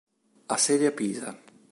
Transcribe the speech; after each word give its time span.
Ha 0.47 0.57
sede 0.57 0.87
a 0.87 0.91
Pisa. 0.93 1.29